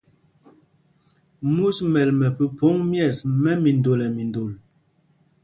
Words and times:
Mūs 1.53 1.77
mɛ́l 1.91 2.09
mɛ 2.19 2.27
phúphōŋ 2.37 2.75
mɛ̂ɛs 2.89 3.17
mɛ́ 3.41 3.55
mindol 3.63 3.99
nɛ 4.01 4.07
mindol. 4.15 4.51